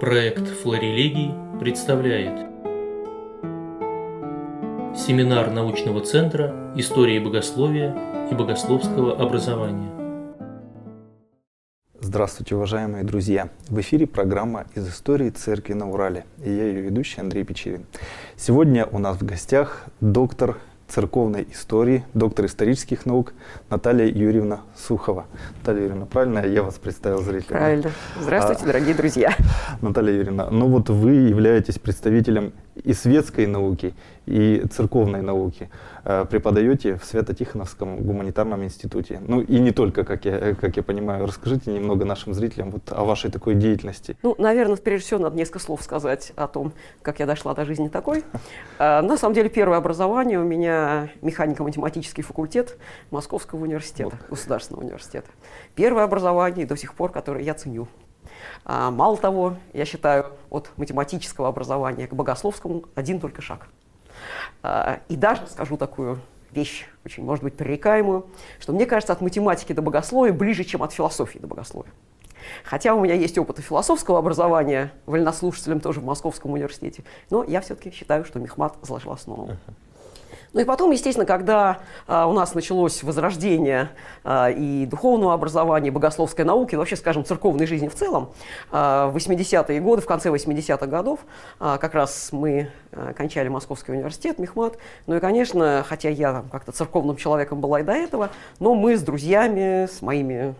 Проект 0.00 0.48
«Флорелегий» 0.48 1.34
представляет 1.60 2.48
Семинар 4.96 5.50
научного 5.50 6.00
центра 6.00 6.72
истории 6.74 7.18
богословия 7.18 7.94
и 8.30 8.34
богословского 8.34 9.20
образования. 9.20 9.90
Здравствуйте, 12.00 12.54
уважаемые 12.54 13.04
друзья! 13.04 13.50
В 13.68 13.78
эфире 13.82 14.06
программа 14.06 14.64
«Из 14.74 14.88
истории 14.88 15.28
церкви 15.28 15.74
на 15.74 15.90
Урале» 15.90 16.24
и 16.42 16.50
я 16.50 16.64
ее 16.64 16.80
ведущий 16.80 17.20
Андрей 17.20 17.44
Печерин. 17.44 17.84
Сегодня 18.36 18.86
у 18.86 18.98
нас 18.98 19.18
в 19.18 19.26
гостях 19.26 19.84
доктор 20.00 20.56
церковной 20.90 21.46
истории, 21.52 22.04
доктор 22.14 22.46
исторических 22.46 23.06
наук 23.06 23.32
Наталья 23.70 24.06
Юрьевна 24.06 24.60
Сухова. 24.76 25.26
Наталья 25.60 25.82
Юрьевна, 25.82 26.06
правильно 26.06 26.38
я 26.40 26.62
вас 26.62 26.78
представил 26.78 27.22
зрителям? 27.22 27.58
Правильно. 27.58 27.90
Здравствуйте, 28.20 28.62
а, 28.64 28.66
дорогие 28.66 28.94
друзья. 28.94 29.34
Наталья 29.80 30.14
Юрьевна, 30.14 30.50
ну 30.50 30.66
вот 30.66 30.90
вы 30.90 31.12
являетесь 31.12 31.78
представителем 31.78 32.52
и 32.84 32.92
светской 32.92 33.46
науки, 33.46 33.94
и 34.26 34.64
церковной 34.70 35.22
науки. 35.22 35.68
Э, 36.04 36.24
преподаете 36.24 36.96
в 36.96 37.04
Свято-Тихоновском 37.04 37.98
гуманитарном 37.98 38.64
институте. 38.64 39.20
Ну 39.26 39.40
и 39.40 39.58
не 39.58 39.70
только, 39.70 40.04
как 40.04 40.24
я, 40.24 40.54
как 40.54 40.76
я 40.76 40.82
понимаю. 40.82 41.26
Расскажите 41.26 41.72
немного 41.72 42.04
нашим 42.04 42.34
зрителям 42.34 42.70
вот 42.70 42.82
о 42.90 43.04
вашей 43.04 43.30
такой 43.30 43.54
деятельности. 43.54 44.16
Ну, 44.22 44.34
наверное, 44.38 44.76
прежде 44.76 45.06
всего 45.06 45.20
надо 45.20 45.36
несколько 45.36 45.58
слов 45.58 45.82
сказать 45.82 46.32
о 46.36 46.46
том, 46.46 46.72
как 47.02 47.20
я 47.20 47.26
дошла 47.26 47.54
до 47.54 47.64
жизни 47.64 47.88
такой. 47.88 48.24
Э, 48.78 49.00
на 49.02 49.16
самом 49.16 49.34
деле, 49.34 49.48
первое 49.48 49.78
образование 49.78 50.38
у 50.38 50.44
меня 50.44 51.10
механико-математический 51.22 52.22
факультет 52.22 52.78
Московского 53.10 53.62
университета, 53.62 54.18
государственного 54.28 54.84
университета. 54.84 55.28
Первое 55.74 56.04
образование 56.04 56.66
до 56.66 56.76
сих 56.76 56.94
пор, 56.94 57.12
которое 57.12 57.44
я 57.44 57.54
ценю. 57.54 57.88
А, 58.64 58.90
мало 58.90 59.16
того, 59.16 59.56
я 59.72 59.84
считаю, 59.84 60.26
от 60.50 60.70
математического 60.76 61.48
образования 61.48 62.06
к 62.06 62.14
богословскому 62.14 62.84
один 62.94 63.20
только 63.20 63.42
шаг. 63.42 63.68
А, 64.62 65.00
и 65.08 65.16
даже 65.16 65.46
скажу 65.46 65.76
такую 65.76 66.18
вещь, 66.52 66.86
очень, 67.04 67.24
может 67.24 67.44
быть, 67.44 67.56
пререкаемую, 67.56 68.26
что 68.58 68.72
мне 68.72 68.86
кажется, 68.86 69.12
от 69.12 69.20
математики 69.20 69.72
до 69.72 69.82
богословия 69.82 70.32
ближе, 70.32 70.64
чем 70.64 70.82
от 70.82 70.92
философии 70.92 71.38
до 71.38 71.46
богословия. 71.46 71.92
Хотя 72.64 72.94
у 72.94 73.00
меня 73.00 73.14
есть 73.14 73.36
опыт 73.38 73.58
философского 73.58 74.18
образования, 74.18 74.92
вольнослушателем 75.06 75.80
тоже 75.80 76.00
в 76.00 76.04
Московском 76.04 76.52
университете, 76.52 77.04
но 77.28 77.44
я 77.44 77.60
все-таки 77.60 77.90
считаю, 77.90 78.24
что 78.24 78.38
Мехмат 78.38 78.76
заложил 78.82 79.12
основу. 79.12 79.56
Ну 80.52 80.60
и 80.60 80.64
потом, 80.64 80.90
естественно, 80.90 81.26
когда 81.26 81.78
а, 82.06 82.26
у 82.26 82.32
нас 82.32 82.54
началось 82.54 83.02
возрождение 83.02 83.90
а, 84.24 84.50
и 84.50 84.86
духовного 84.86 85.34
образования, 85.34 85.88
и 85.88 85.90
богословской 85.90 86.44
науки, 86.44 86.74
вообще, 86.74 86.96
скажем, 86.96 87.24
церковной 87.24 87.66
жизни 87.66 87.88
в 87.88 87.94
целом, 87.94 88.32
а, 88.70 89.08
в 89.08 89.16
80-е 89.16 89.80
годы, 89.80 90.02
в 90.02 90.06
конце 90.06 90.30
80-х 90.30 90.86
годов, 90.86 91.20
а, 91.58 91.78
как 91.78 91.94
раз 91.94 92.30
мы 92.32 92.70
а, 92.92 93.12
кончали 93.12 93.48
Московский 93.48 93.92
университет, 93.92 94.38
Мехмат. 94.38 94.78
Ну 95.06 95.16
и, 95.16 95.20
конечно, 95.20 95.84
хотя 95.88 96.08
я 96.08 96.44
как-то 96.50 96.72
церковным 96.72 97.16
человеком 97.16 97.60
была 97.60 97.80
и 97.80 97.82
до 97.82 97.92
этого, 97.92 98.30
но 98.58 98.74
мы 98.74 98.96
с 98.96 99.02
друзьями, 99.02 99.86
с 99.86 100.02
моими 100.02 100.54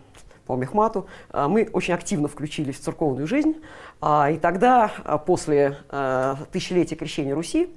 по 0.51 0.57
Мехмату, 0.57 1.07
а, 1.31 1.47
мы 1.47 1.69
очень 1.73 1.95
активно 1.95 2.27
включились 2.27 2.77
в 2.77 2.81
церковную 2.81 3.29
жизнь. 3.29 3.55
А, 4.03 4.31
и 4.31 4.39
тогда, 4.39 4.91
а, 5.05 5.19
после 5.19 5.77
а, 5.91 6.37
тысячелетия 6.53 6.97
крещения 6.97 7.35
Руси 7.35 7.69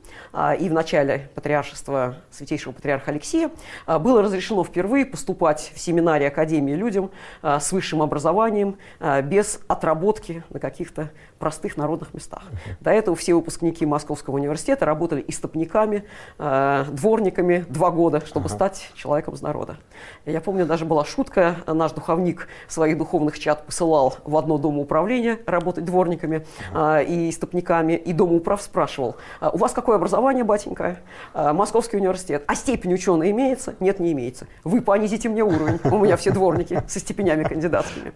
и 0.59 0.69
в 0.69 0.73
начале 0.73 1.29
патриаршества 1.35 2.15
святейшего 2.31 2.71
патриарха 2.73 3.11
Алексея, 3.11 3.51
было 3.99 4.21
разрешено 4.21 4.63
впервые 4.63 5.05
поступать 5.05 5.71
в 5.75 5.79
семинарии 5.79 6.25
Академии 6.25 6.73
людям 6.73 7.11
с 7.41 7.71
высшим 7.71 8.01
образованием, 8.01 8.77
без 9.23 9.59
отработки 9.67 10.43
на 10.49 10.59
каких-то 10.59 11.11
простых 11.39 11.77
народных 11.77 12.13
местах. 12.13 12.43
До 12.79 12.91
этого 12.91 13.15
все 13.15 13.35
выпускники 13.35 13.85
Московского 13.85 14.35
университета 14.35 14.85
работали 14.85 15.23
истопниками, 15.27 16.05
дворниками 16.37 17.65
два 17.69 17.91
года, 17.91 18.25
чтобы 18.25 18.49
стать 18.49 18.91
человеком 18.95 19.35
из 19.35 19.41
народа. 19.41 19.77
Я 20.25 20.41
помню, 20.41 20.65
даже 20.65 20.85
была 20.85 21.05
шутка, 21.05 21.57
наш 21.67 21.91
духовник 21.91 22.47
своих 22.67 22.97
духовных 22.97 23.37
чат 23.39 23.65
посылал 23.65 24.15
в 24.23 24.35
одно 24.37 24.57
домоуправление 24.57 25.39
работать 25.45 25.85
дворником, 25.85 26.12
дворниками 26.13 26.45
а, 26.73 27.01
и 27.01 27.31
стопниками, 27.31 27.93
и 27.93 28.13
дома 28.13 28.33
управ 28.33 28.61
спрашивал, 28.61 29.15
«А 29.39 29.49
у 29.49 29.57
вас 29.57 29.71
какое 29.71 29.95
образование, 29.95 30.43
батенька? 30.43 30.97
А, 31.33 31.53
Московский 31.53 31.97
университет. 31.97 32.43
А 32.47 32.55
степень 32.55 32.93
ученая 32.93 33.31
имеется? 33.31 33.75
Нет, 33.79 33.99
не 33.99 34.11
имеется. 34.11 34.47
Вы 34.63 34.81
понизите 34.81 35.29
мне 35.29 35.43
уровень. 35.43 35.79
У 35.83 35.99
меня 35.99 36.17
все 36.17 36.31
дворники 36.31 36.81
со 36.87 36.99
степенями 36.99 37.43
кандидатскими. 37.43 38.13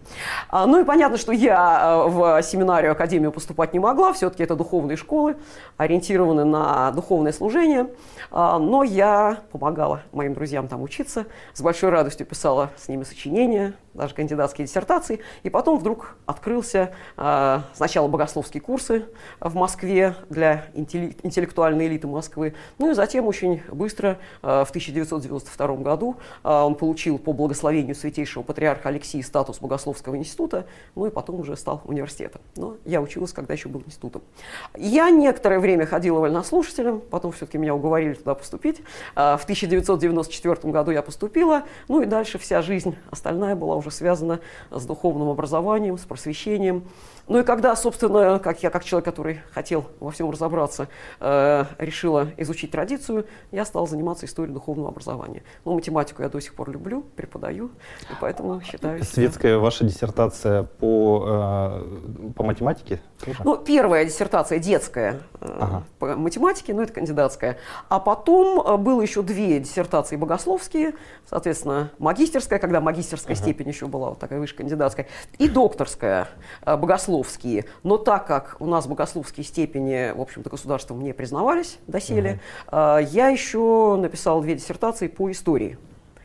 Ну 0.51 0.81
и 0.81 0.83
понятно, 0.83 1.17
что 1.17 1.31
я 1.31 2.03
в 2.05 2.41
семинарию, 2.43 2.91
академию 2.91 3.31
поступать 3.31 3.73
не 3.73 3.79
могла. 3.79 4.13
Все-таки 4.13 4.43
это 4.43 4.55
духовные 4.55 4.97
школы, 4.97 5.35
ориентированы 5.77 6.45
на 6.45 6.91
духовное 6.91 7.31
служение. 7.31 7.87
Но 8.31 8.83
я 8.83 9.39
помогала 9.51 10.01
моим 10.11 10.33
друзьям 10.33 10.67
там 10.67 10.81
учиться. 10.81 11.25
С 11.53 11.61
большой 11.61 11.89
радостью 11.89 12.25
писала 12.25 12.69
с 12.77 12.87
ними 12.87 13.03
сочинения, 13.03 13.73
даже 13.97 14.13
кандидатские 14.13 14.67
диссертации. 14.67 15.19
И 15.43 15.49
потом 15.49 15.79
вдруг 15.79 16.15
открылся 16.25 16.91
э, 17.17 17.59
сначала 17.73 18.07
богословские 18.07 18.61
курсы 18.61 19.05
в 19.39 19.55
Москве 19.55 20.15
для 20.29 20.65
интеллектуальной 20.73 21.87
элиты 21.87 22.07
Москвы. 22.07 22.53
Ну 22.77 22.91
и 22.91 22.93
затем 22.93 23.27
очень 23.27 23.61
быстро, 23.69 24.19
э, 24.43 24.63
в 24.65 24.69
1992 24.69 25.75
году, 25.77 26.17
э, 26.43 26.49
он 26.49 26.75
получил 26.75 27.17
по 27.17 27.33
благословению 27.33 27.95
святейшего 27.95 28.43
патриарха 28.43 28.89
Алексия 28.89 29.21
статус 29.23 29.59
Богословского 29.59 30.15
института, 30.15 30.67
ну 30.95 31.07
и 31.07 31.09
потом 31.09 31.39
уже 31.39 31.57
стал 31.57 31.81
университетом. 31.85 32.41
Но 32.55 32.77
я 32.85 33.01
училась, 33.01 33.33
когда 33.33 33.53
еще 33.53 33.67
был 33.67 33.81
институтом. 33.85 34.21
Я 34.77 35.09
некоторое 35.09 35.59
время 35.59 35.85
ходила 35.85 36.19
вольнослушателем, 36.19 37.01
потом 37.01 37.31
все-таки 37.31 37.57
меня 37.57 37.73
уговорили 37.73 38.13
туда 38.13 38.35
поступить. 38.35 38.81
Э, 39.15 39.37
в 39.37 39.43
1994 39.43 40.71
году 40.71 40.91
я 40.91 41.01
поступила, 41.01 41.63
ну 41.87 42.01
и 42.01 42.05
дальше 42.05 42.37
вся 42.37 42.61
жизнь 42.61 42.95
остальная 43.09 43.55
была 43.55 43.75
уже 43.75 43.86
уже 43.87 43.95
связано 43.95 44.39
с 44.71 44.85
духовным 44.85 45.29
образованием, 45.29 45.97
с 45.97 46.01
просвещением. 46.01 46.83
Ну 47.27 47.39
и 47.39 47.43
когда, 47.43 47.75
собственно, 47.75 48.39
как 48.39 48.63
я, 48.63 48.69
как 48.69 48.85
человек, 48.85 49.05
который 49.05 49.41
хотел 49.51 49.85
во 49.99 50.11
всем 50.11 50.29
разобраться, 50.31 50.87
э, 51.19 51.65
решила 51.77 52.29
изучить 52.37 52.71
традицию, 52.71 53.25
я 53.51 53.65
стала 53.65 53.85
заниматься 53.85 54.25
историей 54.25 54.53
духовного 54.53 54.89
образования. 54.89 55.43
Ну, 55.65 55.73
математику 55.73 56.21
я 56.21 56.29
до 56.29 56.39
сих 56.39 56.53
пор 56.53 56.69
люблю, 56.69 57.03
преподаю, 57.15 57.71
и 58.09 58.13
поэтому 58.21 58.61
считаю... 58.61 59.03
Светская 59.03 59.53
себя... 59.53 59.59
ваша 59.59 59.83
диссертация 59.83 60.63
по, 60.63 61.25
э, 61.27 62.31
по 62.33 62.43
математике? 62.43 63.01
Тоже? 63.23 63.39
Ну, 63.43 63.57
первая 63.57 64.05
диссертация 64.05 64.59
детская 64.59 65.21
э, 65.41 65.57
ага. 65.59 65.83
по 65.99 66.15
математике, 66.15 66.73
ну, 66.73 66.81
это 66.81 66.93
кандидатская. 66.93 67.57
А 67.89 67.99
потом 67.99 68.61
э, 68.65 68.77
было 68.77 69.01
еще 69.01 69.21
две 69.21 69.59
диссертации 69.59 70.15
богословские, 70.15 70.93
соответственно, 71.29 71.91
магистерская, 71.99 72.59
когда 72.59 72.79
магистерская 72.79 73.35
ага. 73.35 73.43
степень 73.43 73.67
еще 73.67 73.76
была 73.85 74.09
вот 74.09 74.19
такая 74.19 74.39
выше 74.39 74.55
кандидатская, 74.55 75.07
и 75.37 75.47
докторская 75.47 76.29
э, 76.65 76.75
богословские. 76.75 77.65
Но 77.83 77.97
так 77.97 78.25
как 78.25 78.57
у 78.59 78.65
нас 78.65 78.87
богословские 78.87 79.43
степени, 79.43 80.11
в 80.15 80.21
общем-то, 80.21 80.49
государством 80.49 81.01
не 81.01 81.13
признавались 81.13 81.77
доселе, 81.85 82.39
угу. 82.67 82.75
я 82.75 83.27
еще 83.29 83.97
написал 83.99 84.41
две 84.41 84.55
диссертации 84.55 85.07
по 85.07 85.29
истории 85.31 85.77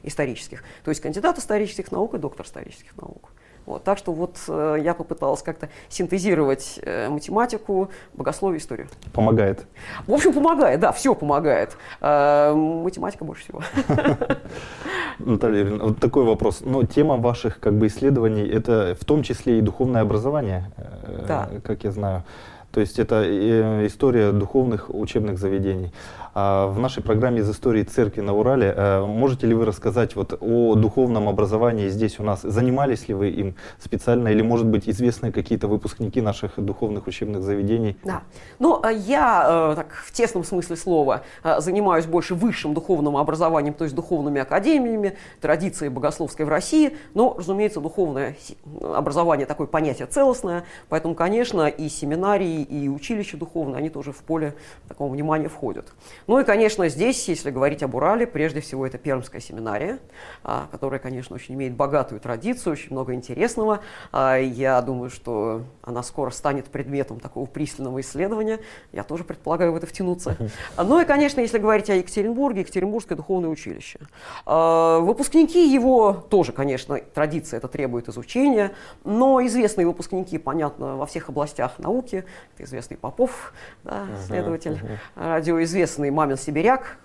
исторических. 0.02 0.64
То 0.84 0.90
есть 0.90 1.00
кандидат 1.00 1.38
исторических 1.38 1.92
наук 1.92 2.14
и 2.14 2.18
доктор 2.18 2.46
исторических 2.46 2.96
наук. 2.96 3.31
Вот, 3.66 3.84
так 3.84 3.98
что 3.98 4.12
вот 4.12 4.36
э, 4.48 4.78
я 4.82 4.94
попыталась 4.94 5.42
как-то 5.42 5.68
синтезировать 5.88 6.80
э, 6.82 7.08
математику, 7.08 7.90
богословие, 8.14 8.58
историю. 8.58 8.88
Помогает? 9.12 9.66
В 10.06 10.12
общем, 10.12 10.32
помогает, 10.32 10.80
да, 10.80 10.92
все 10.92 11.14
помогает. 11.14 11.76
Э, 12.00 12.52
математика 12.54 13.24
больше 13.24 13.44
всего. 13.44 13.62
Наталья 15.18 15.60
Юрьевна, 15.60 15.84
вот 15.84 15.98
такой 15.98 16.24
вопрос. 16.24 16.60
Но 16.60 16.84
тема 16.84 17.16
ваших 17.16 17.60
как 17.60 17.74
бы 17.74 17.86
исследований 17.86 18.46
это 18.48 18.96
в 19.00 19.04
том 19.04 19.22
числе 19.22 19.58
и 19.58 19.60
духовное 19.60 20.02
образование, 20.02 20.72
э, 20.76 21.24
да. 21.26 21.48
как 21.62 21.84
я 21.84 21.92
знаю. 21.92 22.24
То 22.72 22.80
есть 22.80 22.98
это 22.98 23.22
э, 23.22 23.86
история 23.86 24.32
духовных 24.32 24.88
учебных 24.88 25.38
заведений. 25.38 25.92
А 26.34 26.68
в 26.68 26.78
нашей 26.78 27.02
программе 27.02 27.40
из 27.40 27.50
истории 27.50 27.82
церкви 27.82 28.22
на 28.22 28.32
Урале 28.34 28.72
э, 28.74 29.04
можете 29.04 29.46
ли 29.46 29.54
вы 29.54 29.66
рассказать 29.66 30.16
вот 30.16 30.38
о 30.40 30.74
духовном 30.76 31.28
образовании 31.28 31.90
здесь 31.90 32.18
у 32.18 32.22
нас? 32.22 32.40
Занимались 32.40 33.06
ли 33.08 33.14
вы 33.14 33.28
им 33.28 33.54
специально 33.78 34.28
или, 34.28 34.40
может 34.40 34.66
быть, 34.66 34.88
известны 34.88 35.30
какие-то 35.30 35.68
выпускники 35.68 36.22
наших 36.22 36.52
духовных 36.56 37.06
учебных 37.06 37.42
заведений? 37.42 37.98
Да. 38.02 38.22
Ну, 38.58 38.80
а 38.82 38.90
я 38.90 39.74
так, 39.76 39.92
в 39.92 40.10
тесном 40.12 40.42
смысле 40.44 40.76
слова 40.76 41.22
занимаюсь 41.58 42.06
больше 42.06 42.34
высшим 42.34 42.72
духовным 42.72 43.18
образованием, 43.18 43.74
то 43.74 43.84
есть 43.84 43.94
духовными 43.94 44.40
академиями, 44.40 45.18
традицией 45.42 45.90
богословской 45.90 46.46
в 46.46 46.48
России. 46.48 46.96
Но, 47.12 47.34
разумеется, 47.36 47.80
духовное 47.80 48.36
образование 48.80 49.44
такое 49.44 49.66
понятие 49.66 50.06
целостное, 50.06 50.64
поэтому, 50.88 51.14
конечно, 51.14 51.66
и 51.66 51.90
семинарии, 51.90 52.62
и 52.62 52.88
училища 52.88 53.36
духовные, 53.36 53.76
они 53.76 53.90
тоже 53.90 54.12
в 54.12 54.22
поле 54.22 54.54
такого 54.88 55.12
внимания 55.12 55.48
входят. 55.48 55.92
Ну 56.26 56.38
и, 56.38 56.44
конечно, 56.44 56.88
здесь, 56.88 57.28
если 57.28 57.50
говорить 57.50 57.82
об 57.82 57.94
Урале, 57.94 58.26
прежде 58.26 58.60
всего 58.60 58.86
это 58.86 58.98
Пермская 58.98 59.40
семинария, 59.40 59.98
а, 60.44 60.68
которая, 60.70 61.00
конечно, 61.00 61.34
очень 61.34 61.54
имеет 61.54 61.74
богатую 61.74 62.20
традицию, 62.20 62.74
очень 62.74 62.92
много 62.92 63.14
интересного. 63.14 63.80
А, 64.12 64.36
я 64.36 64.80
думаю, 64.82 65.10
что 65.10 65.62
она 65.82 66.02
скоро 66.02 66.30
станет 66.30 66.66
предметом 66.66 67.20
такого 67.20 67.46
пристального 67.46 68.00
исследования. 68.00 68.60
Я 68.92 69.02
тоже 69.02 69.24
предполагаю 69.24 69.72
в 69.72 69.76
это 69.76 69.86
втянуться. 69.86 70.36
Ну 70.76 71.00
и, 71.00 71.04
конечно, 71.04 71.40
если 71.40 71.58
говорить 71.58 71.90
о 71.90 71.94
Екатеринбурге, 71.94 72.60
Екатеринбургское 72.60 73.16
духовное 73.16 73.50
училище. 73.50 73.98
А, 74.46 75.00
выпускники 75.00 75.72
его 75.72 76.12
тоже, 76.12 76.52
конечно, 76.52 76.98
традиция 76.98 77.58
это 77.58 77.68
требует 77.68 78.08
изучения, 78.08 78.72
но 79.04 79.44
известные 79.46 79.86
выпускники, 79.86 80.38
понятно, 80.38 80.96
во 80.96 81.06
всех 81.06 81.28
областях 81.28 81.78
науки. 81.78 82.24
Это 82.54 82.64
известный 82.64 82.96
Попов, 82.96 83.52
да, 83.84 84.06
следователь 84.26 84.78
радиоизвестный 85.16 86.11
Мамин 86.12 86.36
Сибиряк, 86.36 86.98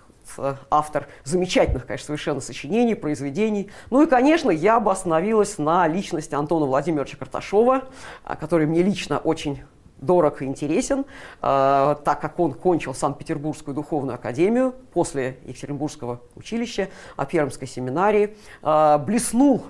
автор 0.70 1.08
замечательных, 1.24 1.86
конечно, 1.86 2.06
совершенно 2.06 2.40
сочинений, 2.40 2.94
произведений. 2.94 3.70
Ну 3.90 4.02
и, 4.02 4.06
конечно, 4.06 4.50
я 4.50 4.80
бы 4.80 4.90
остановилась 4.90 5.58
на 5.58 5.86
личности 5.86 6.34
Антона 6.34 6.66
Владимировича 6.66 7.16
Карташова, 7.16 7.88
а, 8.24 8.36
который 8.36 8.66
мне 8.66 8.82
лично 8.82 9.18
очень 9.18 9.62
дорог 10.00 10.42
и 10.42 10.44
интересен, 10.44 11.00
э, 11.00 11.96
так 12.04 12.20
как 12.20 12.38
он 12.38 12.52
кончил 12.54 12.94
Санкт-Петербургскую 12.94 13.74
духовную 13.74 14.14
академию 14.14 14.74
после 14.92 15.38
Екатеринбургского 15.44 16.20
училища, 16.36 16.88
о 17.16 17.26
Пермской 17.26 17.66
семинарии, 17.66 18.36
э, 18.62 18.98
блеснул 18.98 19.64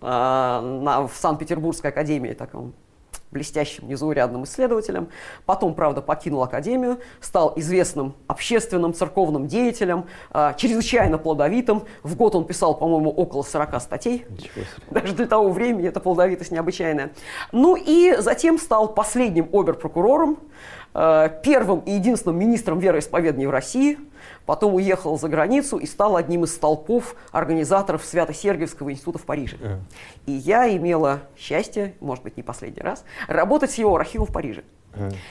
э, 0.00 0.06
на, 0.06 1.08
в 1.08 1.16
Санкт-Петербургской 1.16 1.90
академии, 1.90 2.34
так 2.34 2.54
он 2.54 2.72
блестящим, 3.34 3.88
незаурядным 3.88 4.44
исследователем. 4.44 5.08
Потом, 5.44 5.74
правда, 5.74 6.00
покинул 6.00 6.42
академию, 6.42 7.00
стал 7.20 7.52
известным 7.56 8.14
общественным 8.28 8.94
церковным 8.94 9.46
деятелем, 9.46 10.06
э, 10.32 10.54
чрезвычайно 10.56 11.18
плодовитым. 11.18 11.82
В 12.02 12.16
год 12.16 12.34
он 12.34 12.46
писал, 12.46 12.74
по-моему, 12.74 13.10
около 13.10 13.42
40 13.42 13.80
статей. 13.80 14.24
Даже 14.90 15.12
для 15.14 15.26
того 15.26 15.50
времени 15.50 15.88
это 15.88 16.00
плодовитость 16.00 16.52
необычайная. 16.52 17.10
Ну 17.52 17.76
и 17.76 18.16
затем 18.18 18.58
стал 18.58 18.88
последним 18.94 19.48
оберпрокурором, 19.52 20.38
э, 20.94 21.28
первым 21.42 21.80
и 21.80 21.90
единственным 21.90 22.38
министром 22.38 22.78
вероисповедания 22.78 23.48
в 23.48 23.50
России– 23.50 23.98
потом 24.46 24.74
уехал 24.74 25.18
за 25.18 25.28
границу 25.28 25.78
и 25.78 25.86
стал 25.86 26.16
одним 26.16 26.44
из 26.44 26.54
столпов 26.54 27.16
организаторов 27.32 28.04
Свято-Сергиевского 28.04 28.92
института 28.92 29.18
в 29.18 29.24
Париже. 29.24 29.56
Uh-huh. 29.56 29.78
И 30.26 30.32
я 30.32 30.74
имела 30.76 31.22
счастье, 31.36 31.94
может 32.00 32.24
быть, 32.24 32.36
не 32.36 32.42
последний 32.42 32.82
раз, 32.82 33.04
работать 33.28 33.70
с 33.70 33.74
его 33.74 33.96
архивом 33.96 34.26
в 34.26 34.32
Париже. 34.32 34.64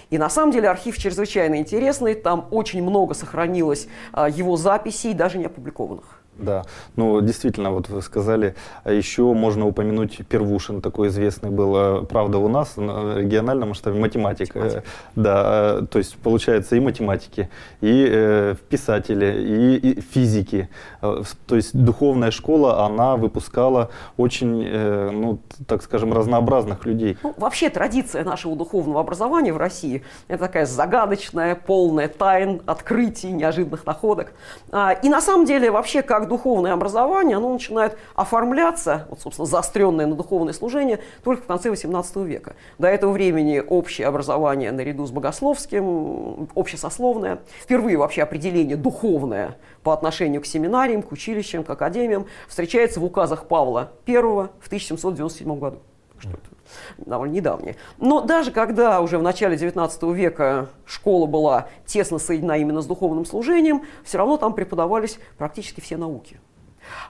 И 0.10 0.18
на 0.18 0.30
самом 0.30 0.52
деле 0.52 0.70
архив 0.70 0.98
чрезвычайно 0.98 1.56
интересный, 1.56 2.16
там 2.16 2.48
очень 2.52 2.84
много 2.84 3.14
сохранилось 3.14 3.88
а, 4.12 4.30
его 4.30 4.58
записей, 4.58 5.14
даже 5.14 5.38
не 5.38 5.46
опубликованных. 5.46 6.23
Да, 6.38 6.64
ну 6.96 7.22
действительно, 7.22 7.72
вот 7.72 7.90
вы 7.90 8.02
сказали, 8.02 8.56
а 8.84 8.92
еще 8.92 9.22
можно 9.34 9.68
упомянуть 9.68 10.20
Первушин, 10.28 10.82
такой 10.82 11.10
известный 11.10 11.50
был, 11.50 11.76
э, 11.76 12.06
правда, 12.06 12.40
у 12.40 12.48
нас 12.48 12.78
на 12.78 13.20
региональном 13.20 13.70
масштабе 13.70 14.00
математик. 14.00 14.56
Математик. 14.56 14.80
Э, 14.80 14.82
да, 15.16 15.78
э, 15.82 15.86
то 15.90 16.00
есть 16.00 16.18
получается 16.18 16.76
и 16.76 16.80
математики, 16.80 17.50
и 17.82 18.08
э, 18.10 18.56
писатели, 18.70 19.78
и, 19.82 19.92
и 19.92 20.02
физики. 20.02 20.70
То 21.02 21.56
есть 21.56 21.76
духовная 21.76 22.32
школа, 22.32 22.86
она 22.86 23.16
выпускала 23.16 23.90
очень, 24.18 24.64
э, 24.66 25.10
ну 25.12 25.40
так 25.68 25.84
скажем, 25.84 26.14
разнообразных 26.14 26.86
людей. 26.86 27.18
Ну, 27.24 27.34
вообще 27.38 27.70
традиция 27.70 28.24
нашего 28.24 28.56
духовного 28.56 29.00
образования 29.00 29.54
в 29.54 29.58
России– 29.58 30.04
это 30.28 30.46
такая 30.46 30.66
загадочная, 30.66 31.56
полная 31.56 32.08
тайн, 32.08 32.62
открытий, 32.66 33.32
неожиданных 33.32 33.86
находок. 33.86 34.34
А, 34.72 34.94
и 34.94 35.10
на 35.10 35.22
самом 35.22 35.46
деле 35.46 35.72
вообще 35.72 36.02
как 36.02 36.23
как 36.24 36.30
духовное 36.30 36.72
образование, 36.72 37.38
оно 37.38 37.52
начинает 37.52 37.98
оформляться, 38.16 39.08
вот, 39.10 39.20
собственно, 39.22 39.46
заостренное 39.46 40.08
на 40.08 40.16
духовное 40.16 40.54
служение, 40.54 41.00
только 41.24 41.44
в 41.44 41.46
конце 41.46 41.70
XVIII 41.70 42.26
века. 42.26 42.56
До 42.78 42.88
этого 42.88 43.12
времени 43.12 43.60
общее 43.60 44.08
образование 44.08 44.72
наряду 44.72 45.06
с 45.06 45.12
богословским, 45.12 46.48
общесословное. 46.56 47.40
Впервые 47.60 47.98
вообще 47.98 48.24
определение 48.24 48.78
духовное 48.78 49.58
по 49.84 49.92
отношению 49.92 50.42
к 50.42 50.46
семинариям, 50.46 51.02
к 51.02 51.12
училищам, 51.12 51.64
к 51.64 51.70
академиям 51.70 52.26
встречается 52.48 53.00
в 53.00 53.06
указах 53.06 53.46
Павла 53.48 53.92
I 54.08 54.22
в 54.22 54.68
1797 54.68 55.60
году. 55.60 55.80
Что 56.20 56.30
это 56.30 56.53
довольно 56.98 57.34
недавнее. 57.34 57.76
Но 57.98 58.22
даже 58.22 58.52
когда 58.52 59.02
уже 59.02 59.18
в 59.18 59.24
начале 59.24 59.56
XIX 59.56 60.14
века 60.14 60.70
школа 60.86 61.26
была 61.26 61.68
тесно 61.86 62.20
соединена 62.20 62.58
именно 62.58 62.82
с 62.82 62.86
духовным 62.86 63.26
служением, 63.26 63.84
все 64.04 64.18
равно 64.18 64.38
там 64.38 64.54
преподавались 64.54 65.20
практически 65.38 65.82
все 65.82 65.98
науки. 65.98 66.40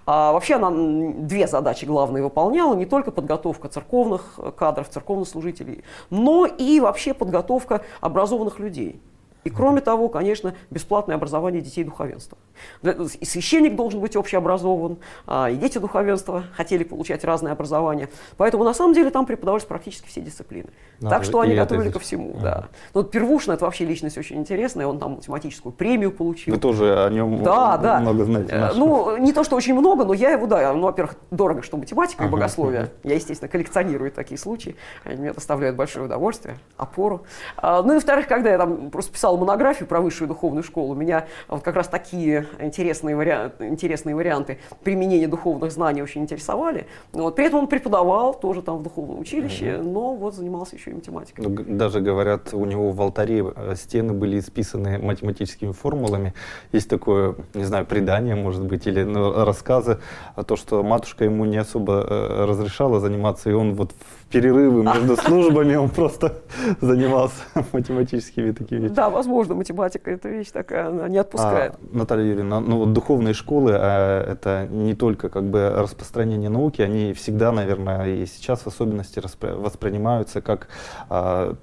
А 0.06 0.32
вообще 0.34 0.56
она 0.56 0.70
две 0.72 1.48
задачи 1.48 1.86
главные 1.86 2.24
выполняла, 2.24 2.76
не 2.76 2.86
только 2.86 3.12
подготовка 3.12 3.70
церковных 3.70 4.40
кадров, 4.58 4.90
церковных 4.90 5.28
служителей, 5.28 5.84
но 6.10 6.46
и 6.46 6.80
вообще 6.80 7.14
подготовка 7.14 7.82
образованных 8.02 8.60
людей. 8.60 9.02
И 9.44 9.50
кроме 9.50 9.82
того, 9.82 10.10
конечно, 10.10 10.56
бесплатное 10.70 11.16
образование 11.16 11.62
детей 11.62 11.84
духовенства. 11.84 12.38
И 12.84 13.26
священник 13.26 13.76
должен 13.76 14.00
быть 14.00 14.16
общеобразован, 14.16 14.98
а, 15.28 15.50
и 15.50 15.56
дети 15.56 15.78
духовенства 15.78 16.44
хотели 16.56 16.84
получать 16.84 17.24
разное 17.24 17.52
образование. 17.52 18.10
Поэтому 18.38 18.64
на 18.64 18.74
самом 18.74 18.94
деле 18.94 19.10
там 19.10 19.26
преподавались 19.26 19.66
практически 19.66 20.08
все 20.08 20.22
дисциплины. 20.22 20.70
Надо 21.00 21.16
так 21.16 21.24
что 21.26 21.42
они 21.42 21.56
готовили 21.56 21.90
ко 21.90 22.00
всему. 22.00 22.36
Да. 22.42 22.56
Но 22.56 22.62
ну, 22.94 23.02
вот 23.02 23.12
Первушин 23.12 23.54
это 23.54 23.66
вообще 23.66 23.86
личность 23.86 24.18
очень 24.18 24.38
интересная, 24.38 24.88
он 24.88 25.00
там 25.00 25.16
математическую 25.16 25.74
премию 25.74 26.12
получил. 26.12 26.54
Вы 26.54 26.60
тоже 26.60 27.06
о 27.06 27.10
нем 27.10 27.44
да, 27.44 27.78
да. 27.78 28.00
много 28.00 28.24
знаете. 28.26 28.54
Э, 28.54 28.60
нашего. 28.60 28.80
Ну, 28.80 29.18
не 29.18 29.34
то, 29.34 29.44
что 29.44 29.56
очень 29.56 29.74
много, 29.74 30.06
но 30.06 30.14
я 30.14 30.32
его, 30.32 30.48
да, 30.48 30.74
ну, 30.74 30.84
во-первых, 30.84 31.16
дорого, 31.32 31.62
что 31.62 31.78
математика 31.78 32.24
и 32.24 32.28
ага, 32.28 32.34
богословие. 32.34 32.82
Ага. 32.82 32.92
Я, 33.04 33.16
естественно, 33.16 33.50
коллекционирую 33.50 34.12
такие 34.12 34.38
случаи, 34.38 34.76
они 35.04 35.22
мне 35.22 35.34
доставляют 35.34 35.76
большое 35.76 36.06
удовольствие, 36.06 36.58
опору. 36.78 37.24
А, 37.58 37.82
ну 37.82 37.94
и, 37.94 37.96
во-вторых, 37.96 38.28
когда 38.28 38.52
я 38.52 38.58
там 38.58 38.90
просто 38.90 39.12
писал 39.12 39.33
писал 39.34 39.38
монографию 39.38 39.88
про 39.88 40.02
высшую 40.02 40.28
духовную 40.28 40.64
школу, 40.64 40.96
меня 40.96 41.26
вот 41.48 41.64
как 41.64 41.76
раз 41.76 41.88
такие 41.88 42.46
интересные, 42.60 43.16
варианты, 43.16 43.68
интересные 43.68 44.16
варианты 44.16 44.58
применения 44.84 45.28
духовных 45.28 45.72
знаний 45.72 46.02
очень 46.02 46.22
интересовали. 46.22 46.86
Вот. 47.14 47.36
При 47.36 47.46
этом 47.46 47.60
он 47.60 47.68
преподавал 47.68 48.34
тоже 48.34 48.62
там 48.62 48.78
в 48.78 48.84
духовном 48.84 49.20
училище, 49.20 49.78
угу. 49.78 49.90
но 49.90 50.16
вот 50.16 50.36
занимался 50.36 50.76
еще 50.76 50.92
и 50.92 50.94
математикой. 50.94 51.46
Даже 51.46 52.02
говорят, 52.02 52.54
у 52.54 52.66
него 52.66 52.92
в 52.92 53.02
алтаре 53.02 53.44
э, 53.56 53.76
стены 53.76 54.14
были 54.14 54.40
исписаны 54.40 55.00
математическими 55.00 55.72
формулами. 55.72 56.34
Есть 56.74 56.90
такое, 56.90 57.36
не 57.54 57.66
знаю, 57.66 57.86
предание, 57.86 58.36
может 58.36 58.64
быть, 58.64 58.88
или 58.88 59.04
ну, 59.04 59.46
рассказы 59.46 59.98
о 60.36 60.44
том, 60.44 60.58
что 60.58 60.84
матушка 60.84 61.24
ему 61.24 61.46
не 61.46 61.58
особо 61.58 61.94
э, 61.94 62.46
разрешала 62.46 63.00
заниматься, 63.00 63.50
и 63.50 63.54
он 63.54 63.74
вот 63.74 63.92
в 63.92 64.32
перерывы 64.32 64.84
между 64.84 65.16
службами 65.26 65.76
он 65.76 65.90
просто 65.90 66.34
занимался 66.82 67.44
математическими 67.74 68.52
такими. 68.52 68.88
Да, 68.88 69.10
возможно, 69.24 69.56
математика 69.56 70.12
это 70.12 70.28
вещь 70.28 70.52
такая, 70.52 70.88
она 70.90 71.08
не 71.08 71.18
отпускает. 71.18 71.76
А, 71.76 71.98
Наталья 71.98 72.26
Юрьевна, 72.26 72.60
ну 72.60 72.80
вот 72.80 72.94
духовные 72.94 73.34
школы, 73.34 73.72
а, 73.76 74.34
это 74.34 74.68
не 74.70 74.96
только 74.96 75.30
как 75.30 75.46
бы 75.46 75.70
распространение 75.70 76.50
науки, 76.50 76.82
они 76.82 77.14
всегда, 77.14 77.52
наверное, 77.52 78.08
и 78.08 78.26
сейчас 78.26 78.62
в 78.62 78.68
особенности 78.68 79.22
воспринимаются 79.42 80.42
как 80.42 80.68
а, 81.10 81.56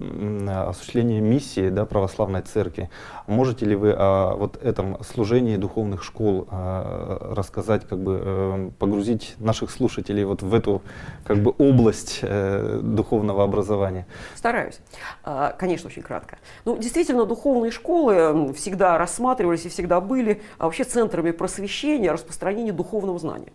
осуществление 0.71 1.21
миссии 1.21 1.69
да, 1.69 1.85
православной 1.85 2.41
церкви. 2.43 2.89
Можете 3.27 3.67
ли 3.67 3.77
вы 3.77 3.93
о 3.93 4.37
вот 4.37 4.57
этом 4.63 5.03
служении 5.05 5.57
духовных 5.57 6.03
школ 6.03 6.49
а, 6.51 7.35
рассказать, 7.37 7.87
как 7.87 7.99
бы 7.99 8.21
э, 8.23 8.71
погрузить 8.79 9.35
наших 9.39 9.71
слушателей 9.71 10.25
вот 10.25 10.43
в 10.43 10.55
эту 10.55 10.83
как 11.25 11.39
бы 11.39 11.53
область 11.59 12.21
э, 12.23 12.81
духовного 12.83 13.45
образования? 13.45 14.07
Стараюсь. 14.35 14.81
А, 15.25 15.53
конечно, 15.59 15.89
очень 15.89 16.03
кратко. 16.03 16.39
Ну, 16.65 16.79
действительно, 16.79 17.27
духовные 17.27 17.50
школы 17.71 18.53
всегда 18.55 18.99
рассматривались 18.99 19.67
и 19.67 19.69
всегда 19.69 20.01
были 20.01 20.43
а, 20.59 20.65
вообще 20.65 20.85
центрами 20.85 21.31
просвещения, 21.31 22.13
распространения 22.13 22.73
духовного 22.73 23.19
знания. 23.19 23.53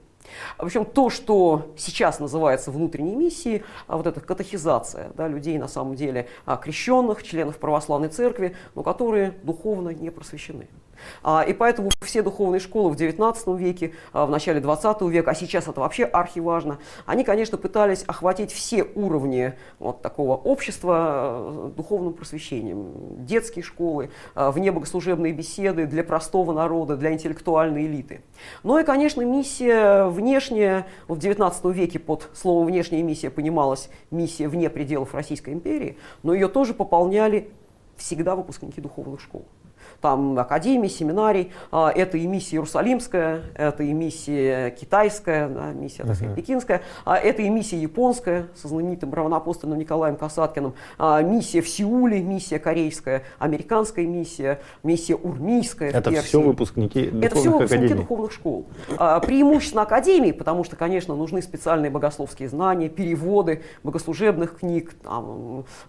Причем 0.58 0.86
то, 0.86 1.10
что 1.10 1.74
сейчас 1.78 2.20
называется 2.20 2.72
внутренней 2.72 3.16
миссией, 3.16 3.64
а 3.88 3.98
вот 3.98 4.08
эта 4.08 4.22
катехизация 4.22 5.12
да, 5.16 5.28
людей, 5.28 5.58
на 5.58 5.68
самом 5.68 5.96
деле, 5.96 6.28
крещенных, 6.62 7.24
членов 7.24 7.58
православной 7.58 8.10
церкви, 8.10 8.56
но 8.76 8.84
которые 8.84 9.32
духовно 9.44 9.90
не 9.90 10.10
просвещены. 10.10 10.68
А, 11.24 11.44
и 11.44 11.54
поэтому 11.54 11.92
все 12.02 12.22
духовные 12.22 12.60
школы 12.60 12.92
в 12.92 12.96
XIX 12.96 13.58
веке, 13.58 13.94
а, 14.14 14.26
в 14.26 14.30
начале 14.30 14.60
XX 14.60 15.10
века, 15.10 15.32
а 15.32 15.36
сейчас 15.36 15.68
это 15.68 15.82
вообще 15.82 16.06
архиважно, 16.06 16.80
они, 17.06 17.24
конечно, 17.24 17.58
пытались 17.58 18.04
охватить 18.04 18.52
все 18.52 18.84
уровни 18.96 19.54
вот 19.80 20.02
такого 20.02 20.36
общества 20.36 21.72
духовным 21.76 22.14
просвещением. 22.14 23.26
Детские 23.26 23.64
школы, 23.64 24.12
а, 24.34 24.52
внебогослужебные 24.52 25.34
беседы 25.34 25.86
для 25.86 26.04
простого 26.04 26.54
народа, 26.54 26.98
для 26.98 27.14
интеллектуальной 27.14 27.86
элиты. 27.86 28.22
Ну 28.64 28.78
и, 28.78 28.84
конечно, 28.84 29.22
миссия 29.22 30.06
внешняя, 30.16 30.88
в 31.08 31.18
XIX 31.18 31.72
веке 31.72 32.00
под 32.00 32.30
словом 32.34 32.66
«внешняя 32.68 33.04
миссия» 33.04 33.30
понималась 33.30 33.90
миссия 34.10 34.48
вне 34.48 34.70
пределов 34.70 35.14
Российской 35.14 35.54
империи, 35.54 35.98
но 36.24 36.34
ее 36.34 36.48
тоже 36.48 36.74
пополняли 36.74 37.52
всегда 37.98 38.36
выпускники 38.36 38.82
духовных 38.82 39.22
школ. 39.22 39.46
Там 40.02 40.38
академии, 40.38 40.88
семинарий, 40.88 41.52
а, 41.72 41.92
это 41.92 42.18
и 42.18 42.28
миссия 42.28 42.58
Иерусалимская, 42.58 43.42
это 43.56 43.84
и 43.84 43.94
миссия 43.94 44.72
китайская, 44.72 45.48
да, 45.48 45.72
миссия, 45.72 46.04
так 46.04 46.16
сказать, 46.16 46.36
пекинская, 46.36 46.82
а, 47.06 47.18
это 47.18 47.42
и 47.42 47.50
миссия 47.50 47.78
японская 47.78 48.48
со 48.56 48.68
знаменитым 48.68 49.14
равноапостольным 49.14 49.80
Николаем 49.80 50.16
Касаткиным, 50.16 50.76
а, 50.98 51.22
миссия 51.22 51.62
в 51.62 51.70
Сеуле, 51.70 52.22
миссия 52.22 52.60
корейская, 52.60 53.24
американская 53.40 54.06
миссия, 54.06 54.60
миссия 54.84 55.16
урмийская. 55.16 55.92
Это 55.92 56.12
все 56.22 56.42
выпускники 56.42 57.06
духовных 57.06 57.26
Это 57.26 57.36
все 57.36 57.52
выпускники 57.52 57.84
академий. 57.86 58.02
духовных 58.02 58.32
школ. 58.32 58.66
Преимущественно 59.26 59.84
академии, 59.84 60.32
потому 60.32 60.64
что, 60.64 60.76
конечно, 60.76 61.16
нужны 61.16 61.42
специальные 61.42 61.90
богословские 61.90 62.50
знания, 62.50 62.90
переводы 62.90 63.64
богослужебных 63.84 64.60
книг, 64.60 64.94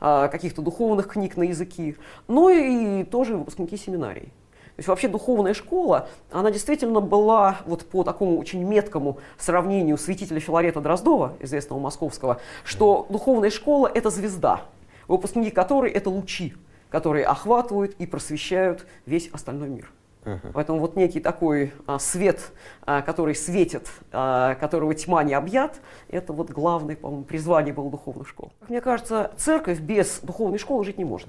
каких-то 0.01 0.63
духовных 0.63 1.09
книг 1.09 1.37
на 1.37 1.45
языки, 1.45 1.97
но 2.29 2.51
и 2.51 3.05
тоже 3.05 3.37
выпускники 3.37 3.77
семинарий. 3.87 4.33
То 4.77 4.81
есть 4.81 4.89
вообще 4.89 5.09
духовная 5.09 5.55
школа, 5.55 6.09
она 6.31 6.51
действительно 6.51 7.01
была 7.01 7.59
вот 7.65 7.87
по 7.87 8.05
такому 8.05 8.39
очень 8.39 8.63
меткому 8.63 9.19
сравнению 9.39 9.97
святителя 9.97 10.39
Филарета 10.39 10.83
Дроздова, 10.83 11.33
известного 11.41 11.81
московского, 11.81 12.41
что 12.63 13.07
духовная 13.09 13.49
школа– 13.49 13.91
это 13.95 14.11
звезда, 14.11 14.61
выпускники 15.09 15.51
которой– 15.51 15.91
это 15.93 16.11
лучи, 16.11 16.55
которые 16.91 17.25
охватывают 17.25 17.95
и 17.99 18.07
просвещают 18.07 18.87
весь 19.07 19.29
остальной 19.33 19.71
мир. 19.71 19.91
Uh-huh. 20.27 20.51
Поэтому 20.53 20.81
вот 20.81 20.97
некий 20.97 21.21
такой 21.21 21.73
а, 21.87 21.99
свет, 22.01 22.51
а, 22.85 23.01
который 23.01 23.35
светит, 23.35 23.89
а, 24.13 24.57
которого 24.57 24.93
тьма 24.93 25.23
не 25.23 25.35
объят, 25.35 25.81
это 26.09 26.33
вот 26.33 26.51
главное, 26.51 26.97
по-моему, 26.97 27.25
призвание 27.25 27.73
было 27.73 27.91
духовных 27.91 28.29
школ. 28.29 28.51
Мне 28.69 28.81
кажется, 28.81 29.31
церковь 29.37 29.79
без 29.79 30.19
духовной 30.21 30.59
школы 30.59 30.85
жить 30.85 30.99
не 30.99 31.05
может. 31.05 31.29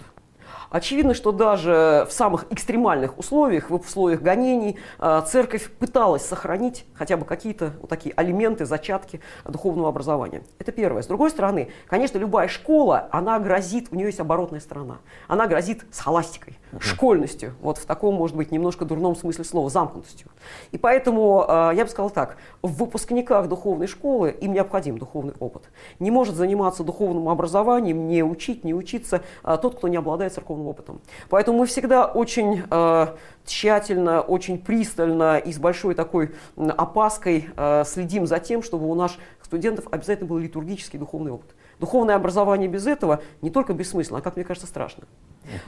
Очевидно, 0.70 1.14
что 1.14 1.32
даже 1.32 2.06
в 2.10 2.12
самых 2.12 2.46
экстремальных 2.52 3.18
условиях, 3.18 3.70
в 3.70 3.76
условиях 3.76 4.22
гонений, 4.22 4.78
а, 5.00 5.22
церковь 5.22 5.72
пыталась 5.72 6.26
сохранить 6.26 6.86
хотя 6.94 7.18
бы 7.18 7.26
какие-то 7.26 7.74
вот 7.80 7.90
такие 7.90 8.14
алименты, 8.16 8.66
зачатки 8.66 9.22
духовного 9.46 9.90
образования. 9.90 10.44
Это 10.60 10.72
первое. 10.72 11.02
С 11.02 11.08
другой 11.08 11.30
стороны, 11.30 11.70
конечно, 11.88 12.18
любая 12.18 12.48
школа, 12.48 13.08
она 13.12 13.40
грозит, 13.40 13.88
у 13.92 13.96
нее 13.96 14.08
есть 14.08 14.20
оборотная 14.20 14.60
сторона. 14.60 14.98
Она 15.28 15.48
грозит 15.48 15.86
схоластикой, 15.92 16.58
школьностью, 16.80 17.54
вот 17.62 17.78
в 17.78 17.86
таком, 17.86 18.16
может 18.16 18.36
быть, 18.36 18.52
немножко 18.52 18.86
дурном 18.86 19.16
смысле 19.16 19.44
слова, 19.44 19.70
замкнутостью. 19.70 20.30
И 20.72 20.78
поэтому 20.78 21.46
а, 21.48 21.72
я 21.72 21.86
бы 21.86 21.92
сказал 21.92 22.10
так, 22.10 22.38
в 22.62 22.74
выпускниках 22.74 23.48
духовной 23.48 23.88
школы 23.88 24.32
им 24.32 24.54
необходим 24.54 24.98
духовный 24.98 25.34
опыт. 25.40 25.70
Не 26.00 26.12
может 26.12 26.36
заниматься 26.36 26.84
духовным 26.84 27.30
образованием, 27.30 28.08
не 28.08 28.24
учить, 28.24 28.64
не 28.64 28.74
учиться 28.74 29.22
а, 29.44 29.58
тот, 29.58 29.78
кто 29.78 29.88
не 29.88 29.98
обладает 29.98 30.34
церковным 30.38 30.68
опытом. 30.68 31.02
Поэтому 31.30 31.60
мы 31.60 31.66
всегда 31.66 32.06
очень 32.06 32.64
э, 32.70 33.08
тщательно, 33.46 34.22
очень 34.22 34.60
пристально 34.60 35.38
и 35.38 35.52
с 35.52 35.58
большой 35.58 35.96
такой 35.96 36.36
опаской 36.56 37.50
э, 37.56 37.84
следим 37.86 38.28
за 38.28 38.40
тем, 38.40 38.62
чтобы 38.62 38.88
у 38.88 38.96
наших 38.96 39.20
студентов 39.42 39.86
обязательно 39.92 40.30
был 40.30 40.38
литургический 40.38 41.00
духовный 41.00 41.32
опыт. 41.32 41.56
Духовное 41.80 42.16
образование 42.16 42.68
без 42.68 42.86
этого 42.86 43.22
не 43.42 43.50
только 43.50 43.74
бессмысленно, 43.74 44.20
а, 44.20 44.22
как 44.22 44.36
мне 44.36 44.46
кажется, 44.46 44.68
страшно. 44.68 45.04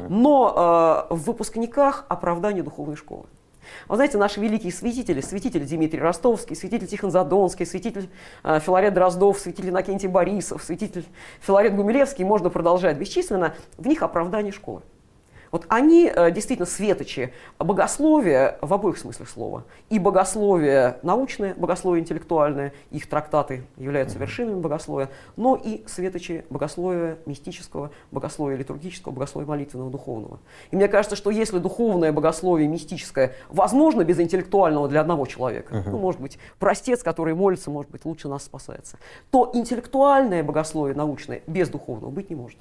Но 0.09 1.07
э, 1.09 1.13
в 1.13 1.23
выпускниках 1.23 2.05
оправдание 2.09 2.63
духовной 2.63 2.95
школы. 2.95 3.25
Вы 3.87 3.95
знаете, 3.95 4.17
наши 4.17 4.39
великие 4.39 4.71
святители, 4.71 5.21
святитель 5.21 5.65
Дмитрий 5.65 5.99
Ростовский, 5.99 6.55
святитель 6.55 6.87
Тихон 6.87 7.11
Задонский, 7.11 7.65
святитель 7.65 8.09
э, 8.43 8.59
Филарет 8.59 8.93
Дроздов, 8.93 9.39
святитель 9.39 9.69
Иннокентий 9.69 10.07
Борисов, 10.07 10.63
святитель 10.63 11.05
Филарет 11.41 11.75
Гумилевский, 11.75 12.23
можно 12.23 12.49
продолжать 12.49 12.97
бесчисленно, 12.97 13.55
в 13.77 13.87
них 13.87 14.01
оправдание 14.01 14.51
школы. 14.51 14.81
Вот 15.51 15.65
они 15.69 16.11
э, 16.13 16.31
действительно 16.31 16.65
светочи 16.65 17.33
богословия 17.57 18.57
в 18.61 18.73
обоих 18.73 18.97
смыслах 18.97 19.29
слова. 19.29 19.63
И 19.89 19.99
богословие 19.99 20.97
научное, 21.03 21.53
богословие 21.55 22.01
интеллектуальное, 22.01 22.73
их 22.91 23.07
трактаты 23.07 23.63
являются 23.77 24.17
вершинами 24.19 24.59
богословия, 24.59 25.09
но 25.35 25.55
и 25.55 25.83
светочи 25.87 26.45
богословия 26.49 27.17
мистического, 27.25 27.91
богословия 28.11 28.57
литургического, 28.57 29.11
богословия 29.11 29.47
молитвенного, 29.47 29.89
духовного. 29.89 30.39
И 30.71 30.75
мне 30.75 30.87
кажется, 30.87 31.15
что 31.15 31.29
если 31.29 31.59
духовное 31.59 32.11
богословие 32.11 32.67
мистическое 32.67 33.33
возможно 33.49 34.03
без 34.03 34.19
интеллектуального 34.19 34.87
для 34.87 35.01
одного 35.01 35.25
человека, 35.25 35.75
uh-huh. 35.75 35.89
ну, 35.89 35.97
может 35.97 36.21
быть, 36.21 36.37
простец, 36.59 37.03
который 37.03 37.33
молится, 37.33 37.71
может 37.71 37.91
быть, 37.91 38.05
лучше 38.05 38.27
нас 38.27 38.43
спасается, 38.43 38.97
то 39.31 39.51
интеллектуальное 39.53 40.43
богословие 40.43 40.95
научное 40.95 41.41
без 41.47 41.69
духовного 41.69 42.11
быть 42.11 42.29
не 42.29 42.35
может. 42.35 42.57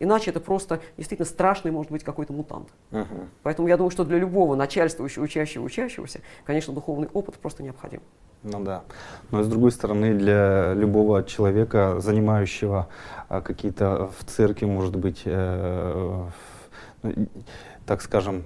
Иначе 0.00 0.30
это 0.30 0.40
просто 0.40 0.80
действительно 0.96 1.26
страшный 1.26 1.70
может 1.70 1.92
быть 1.92 2.02
какой-то 2.02 2.32
мутант. 2.32 2.68
Uh-huh. 2.90 3.28
Поэтому 3.42 3.68
я 3.68 3.76
думаю, 3.76 3.90
что 3.90 4.04
для 4.04 4.18
любого 4.18 4.56
начальствующего, 4.56 5.24
учащего, 5.24 5.64
учащегося, 5.64 6.20
конечно, 6.44 6.74
духовный 6.74 7.08
опыт 7.12 7.36
просто 7.36 7.62
необходим. 7.62 8.00
Ну 8.42 8.62
да. 8.62 8.82
Но 9.30 9.42
с 9.42 9.48
другой 9.48 9.72
стороны, 9.72 10.14
для 10.14 10.74
любого 10.74 11.24
человека, 11.24 12.00
занимающего 12.00 12.88
а, 13.28 13.40
какие-то 13.40 14.10
в 14.18 14.24
церкви, 14.24 14.66
может 14.66 14.96
быть, 14.96 15.22
э, 15.24 16.28
так 17.86 18.02
скажем, 18.02 18.44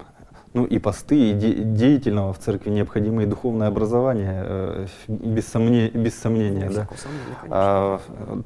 ну 0.53 0.65
и 0.65 0.79
посты, 0.79 1.29
и 1.29 1.33
де 1.33 1.53
деятельного 1.53 2.33
в 2.33 2.39
церкви 2.39 2.71
необходимо 2.71 3.23
и 3.23 3.25
духовное 3.25 3.67
образование, 3.67 4.43
э, 4.43 4.87
без, 5.07 5.47
сомне 5.47 5.89
без 5.89 6.19
сомнения. 6.19 6.69
Да? 6.69 6.87
Сомнения, 6.97 7.37
а, 7.49 7.99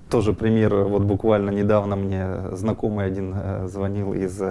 тоже 0.09 0.33
пример, 0.33 0.75
вот 0.75 1.03
буквально 1.03 1.49
недавно 1.49 1.95
мне 1.95 2.25
знакомый 2.51 3.05
один 3.05 3.33
э, 3.35 3.67
звонил 3.67 4.13
из 4.13 4.41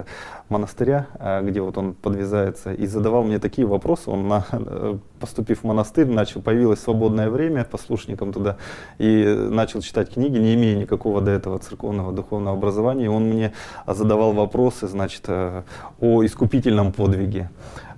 монастыря, 0.49 1.07
э, 1.19 1.41
где 1.43 1.61
вот 1.61 1.77
он 1.77 1.93
подвязается, 1.93 2.73
и 2.73 2.87
задавал 2.87 3.23
мне 3.23 3.37
такие 3.37 3.67
вопросы, 3.67 4.09
он 4.09 4.27
на, 4.27 4.45
поступив 5.19 5.59
в 5.59 5.63
монастырь, 5.63 6.07
начал, 6.07 6.41
появилось 6.41 6.79
свободное 6.79 7.29
время 7.29 7.65
послушникам 7.65 8.33
туда, 8.33 8.57
и 8.97 9.47
начал 9.51 9.81
читать 9.81 10.11
книги, 10.11 10.39
не 10.39 10.55
имея 10.55 10.75
никакого 10.75 11.21
до 11.21 11.29
этого 11.29 11.59
церковного 11.59 12.11
духовного 12.11 12.57
образования, 12.57 13.05
и 13.05 13.09
он 13.09 13.25
мне 13.25 13.53
задавал 13.85 14.33
вопросы, 14.33 14.87
значит, 14.87 15.25
о 15.99 16.25
искупительном 16.25 16.91
подвиге, 16.91 17.49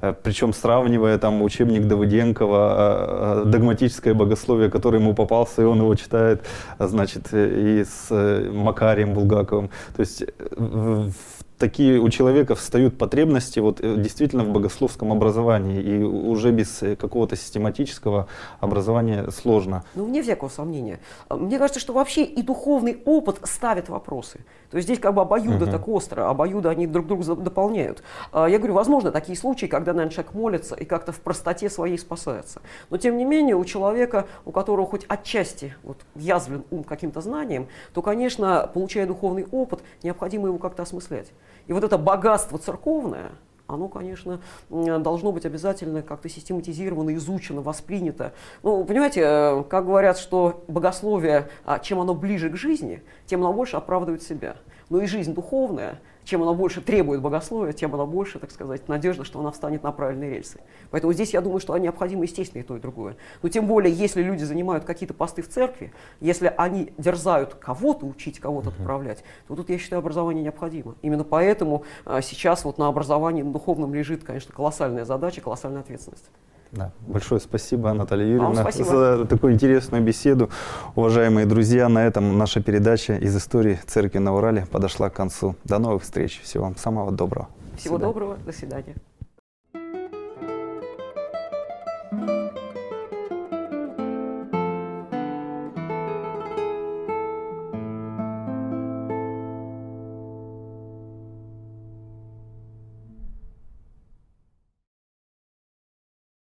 Э, 0.05 0.13
причем 0.23 0.53
сравнивая 0.53 1.17
там 1.17 1.41
учебник 1.41 1.87
Давыденкова, 1.87 2.75
э, 2.77 3.41
э, 3.41 3.49
догматическое 3.49 4.13
богословие, 4.13 4.69
которое 4.69 4.99
ему 4.99 5.13
попался, 5.13 5.61
и 5.61 5.65
он 5.65 5.79
его 5.79 5.95
читает, 5.95 6.45
значит, 6.79 7.33
и 7.33 7.83
с 7.83 8.09
Макарием 8.53 9.13
Булгаковым. 9.13 9.69
То 9.95 10.01
есть 10.01 10.23
в 10.57 11.34
такие 11.57 11.99
у 11.99 12.09
человека 12.09 12.55
встают 12.55 12.97
потребности 12.97 13.59
вот 13.59 13.79
э, 13.81 13.95
действительно 13.97 14.43
в 14.43 14.49
богословском 14.49 15.11
образовании, 15.11 15.81
и 15.81 16.03
уже 16.03 16.51
без 16.51 16.83
э, 16.83 16.95
какого-то 16.95 17.35
систематического 17.35 18.27
образования 18.59 19.29
сложно. 19.31 19.83
Ну, 19.95 20.05
вне 20.05 20.21
всякого 20.21 20.49
сомнения. 20.49 20.99
Мне 21.29 21.57
кажется, 21.57 21.79
что 21.79 21.93
вообще 21.93 22.23
и 22.23 22.41
духовный 22.41 23.01
опыт 23.05 23.39
ставит 23.43 23.89
вопросы. 23.89 24.39
То 24.71 24.77
есть 24.77 24.87
здесь 24.87 24.99
как 24.99 25.13
бы 25.13 25.21
обоюда 25.21 25.65
uh-huh. 25.65 25.71
так 25.71 25.87
остро, 25.87 26.29
обоюда 26.29 26.69
они 26.69 26.87
друг 26.87 27.07
друга 27.07 27.35
дополняют. 27.35 28.03
А, 28.31 28.47
я 28.47 28.57
говорю, 28.57 28.73
возможно, 28.73 29.11
такие 29.11 29.37
случаи, 29.37 29.67
когда, 29.67 29.93
наверное, 29.93 30.11
человек 30.11 30.33
молится 30.33 30.75
и 30.75 30.85
как-то 30.85 31.11
в 31.11 31.19
простоте 31.21 31.69
своей 31.69 31.97
спасается. 31.97 32.61
Но 32.89 32.97
тем 32.97 33.17
не 33.17 33.25
менее, 33.25 33.55
у 33.55 33.63
человека, 33.63 34.27
у 34.43 34.51
которого 34.51 34.85
хоть 34.87 35.05
отчасти 35.07 35.75
вот, 35.83 35.97
язвлен 36.15 36.63
ум 36.71 36.83
каким-то 36.83 37.21
знанием, 37.21 37.67
то, 37.93 38.01
конечно, 38.01 38.69
получая 38.73 39.07
духовный 39.07 39.45
опыт, 39.51 39.81
необходимо 40.03 40.47
его 40.47 40.57
как-то 40.57 40.83
осмыслять. 40.83 41.31
И 41.67 41.73
вот 41.73 41.83
это 41.83 41.97
богатство 41.97 42.57
церковное, 42.57 43.31
оно, 43.67 43.87
конечно, 43.87 44.41
должно 44.69 45.31
быть 45.31 45.45
обязательно 45.45 46.01
как-то 46.03 46.29
систематизировано, 46.29 47.15
изучено, 47.15 47.61
воспринято. 47.61 48.33
Ну, 48.61 48.83
понимаете, 48.85 49.21
э, 49.23 49.63
как 49.67 49.85
говорят, 49.85 50.19
что 50.19 50.63
богословие, 50.67 51.49
а, 51.65 51.79
чем 51.79 51.99
оно 51.99 52.13
ближе 52.13 52.49
к 52.49 52.55
жизни, 52.55 53.01
тем 53.25 53.41
оно 53.41 53.53
больше 53.53 53.77
оправдывает 53.77 54.21
себя. 54.21 54.57
Но 54.89 55.01
и 55.01 55.07
жизнь 55.07 55.33
духовная– 55.33 55.99
чем 56.25 56.41
она 56.41 56.53
больше 56.53 56.81
требует 56.81 57.21
богословия, 57.21 57.71
тем 57.71 57.93
она 57.93 58.05
больше, 58.05 58.39
так 58.39 58.51
сказать, 58.51 58.87
надежда, 58.87 59.23
что 59.23 59.39
она 59.39 59.51
встанет 59.51 59.83
на 59.83 59.91
правильные 59.91 60.31
рельсы. 60.31 60.59
Поэтому 60.91 61.13
здесь 61.13 61.33
я 61.33 61.41
думаю, 61.41 61.59
что 61.59 61.77
необходимо, 61.77 62.23
естественно, 62.23 62.61
и 62.61 62.65
то, 62.65 62.75
и 62.75 62.79
другое. 62.79 63.15
Но 63.41 63.49
тем 63.49 63.67
более, 63.67 63.93
если 63.93 64.21
люди 64.21 64.43
занимают 64.43 64.83
какие-то 64.83 65.13
посты 65.13 65.41
в 65.41 65.47
церкви, 65.47 65.93
если 66.19 66.53
они 66.57 66.91
дерзают 66.97 67.53
кого-то 67.53 68.05
учить, 68.05 68.39
кого-то 68.39 68.69
отправлять, 68.69 69.23
то 69.47 69.55
тут, 69.55 69.69
я 69.69 69.77
считаю, 69.77 69.99
образование 69.99 70.43
необходимо. 70.43 70.95
Именно 71.03 71.23
поэтому 71.23 71.83
а, 72.05 72.21
сейчас 72.21 72.65
вот 72.65 72.77
на 72.77 72.87
образовании 72.87 73.43
на 73.43 73.53
духовном 73.53 73.93
лежит, 73.93 74.23
конечно, 74.23 74.53
колоссальная 74.53 75.05
задача, 75.05 75.41
колоссальная 75.41 75.81
ответственность. 75.81 76.25
Да. 76.75 76.91
Большое 77.07 77.39
спасибо, 77.39 77.93
Наталья 77.93 78.25
Юрьевна, 78.25 78.61
спасибо. 78.61 78.89
за 78.89 79.25
такую 79.25 79.53
интересную 79.53 80.03
беседу. 80.03 80.49
Уважаемые 80.95 81.45
друзья, 81.45 81.87
на 81.87 82.05
этом 82.05 82.37
наша 82.37 82.61
передача 82.61 83.15
из 83.15 83.35
истории 83.35 83.79
Церкви 83.87 84.17
на 84.17 84.35
Урале 84.35 84.65
подошла 84.69 85.09
к 85.09 85.13
концу. 85.13 85.55
До 85.63 85.79
новых 85.79 86.03
встреч. 86.03 86.41
Всего 86.43 86.65
вам 86.65 86.75
самого 86.75 87.11
доброго. 87.11 87.47
Всего 87.77 87.97
доброго. 87.97 88.37
До 88.45 88.51
свидания. 88.51 88.95